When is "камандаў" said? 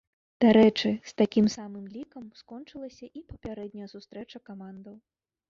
4.51-4.95